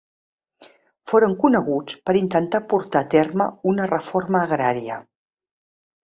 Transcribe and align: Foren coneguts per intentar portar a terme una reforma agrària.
Foren 1.09 1.33
coneguts 1.41 1.99
per 2.09 2.15
intentar 2.21 2.61
portar 2.71 3.03
a 3.05 3.07
terme 3.15 3.47
una 3.73 3.85
reforma 3.91 4.41
agrària. 4.47 4.97